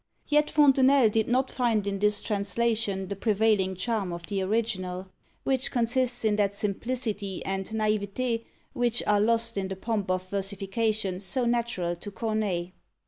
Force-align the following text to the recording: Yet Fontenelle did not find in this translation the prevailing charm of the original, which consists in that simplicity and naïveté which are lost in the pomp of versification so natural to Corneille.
Yet 0.25 0.49
Fontenelle 0.49 1.09
did 1.09 1.27
not 1.27 1.51
find 1.51 1.85
in 1.85 1.99
this 1.99 2.23
translation 2.23 3.07
the 3.07 3.15
prevailing 3.15 3.75
charm 3.75 4.11
of 4.11 4.25
the 4.25 4.41
original, 4.41 5.11
which 5.43 5.69
consists 5.69 6.25
in 6.25 6.37
that 6.37 6.55
simplicity 6.55 7.45
and 7.45 7.67
naïveté 7.67 8.43
which 8.73 9.03
are 9.05 9.21
lost 9.21 9.57
in 9.57 9.67
the 9.67 9.75
pomp 9.75 10.09
of 10.09 10.27
versification 10.27 11.19
so 11.19 11.45
natural 11.45 11.95
to 11.97 12.09
Corneille. 12.09 12.71